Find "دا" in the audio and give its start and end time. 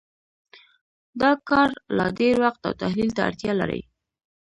1.21-1.31